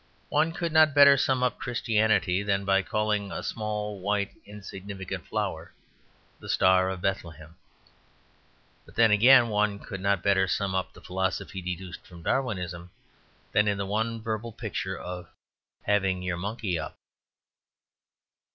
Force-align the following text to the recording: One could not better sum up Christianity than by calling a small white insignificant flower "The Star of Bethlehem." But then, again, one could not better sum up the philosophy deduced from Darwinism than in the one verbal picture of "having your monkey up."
One 0.29 0.51
could 0.51 0.71
not 0.71 0.95
better 0.95 1.15
sum 1.15 1.43
up 1.43 1.59
Christianity 1.59 2.41
than 2.41 2.65
by 2.65 2.81
calling 2.81 3.31
a 3.31 3.43
small 3.43 3.99
white 3.99 4.31
insignificant 4.47 5.27
flower 5.27 5.73
"The 6.39 6.49
Star 6.49 6.89
of 6.89 7.01
Bethlehem." 7.01 7.55
But 8.83 8.95
then, 8.95 9.11
again, 9.11 9.49
one 9.49 9.77
could 9.77 10.01
not 10.01 10.23
better 10.23 10.47
sum 10.47 10.73
up 10.73 10.91
the 10.93 11.01
philosophy 11.01 11.61
deduced 11.61 12.03
from 12.07 12.23
Darwinism 12.23 12.89
than 13.51 13.67
in 13.67 13.77
the 13.77 13.85
one 13.85 14.19
verbal 14.23 14.51
picture 14.51 14.97
of 14.97 15.29
"having 15.83 16.23
your 16.23 16.37
monkey 16.37 16.79
up." 16.79 16.95